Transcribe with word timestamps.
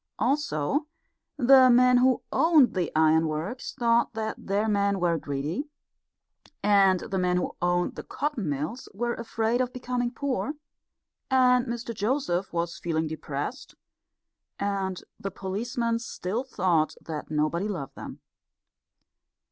Also, 0.17 0.87
the 1.37 1.69
men 1.69 1.97
who 1.97 2.23
owned 2.31 2.73
the 2.73 2.91
ironworks 2.95 3.71
thought 3.71 4.13
that 4.15 4.47
their 4.47 4.67
men 4.67 4.99
were 4.99 5.15
greedy; 5.19 5.69
and 6.63 7.01
the 7.01 7.19
men 7.19 7.37
who 7.37 7.55
owned 7.61 7.93
the 7.93 8.01
cotton 8.01 8.49
mills 8.49 8.89
were 8.95 9.13
afraid 9.13 9.61
of 9.61 9.71
becoming 9.71 10.09
poor; 10.09 10.53
and 11.29 11.67
Mr 11.67 11.93
Joseph 11.93 12.51
was 12.51 12.79
feeling 12.79 13.05
depressed; 13.05 13.75
and 14.57 15.03
the 15.19 15.29
policemen 15.29 15.99
still 15.99 16.43
thought 16.43 16.95
that 17.01 17.29
nobody 17.29 17.67
loved 17.67 17.93
them. 17.93 18.21